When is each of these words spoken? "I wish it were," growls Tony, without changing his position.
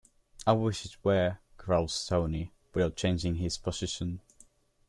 "I 0.47 0.53
wish 0.53 0.83
it 0.83 0.97
were," 1.03 1.37
growls 1.57 2.07
Tony, 2.07 2.51
without 2.73 2.95
changing 2.95 3.35
his 3.35 3.59
position. 3.59 4.19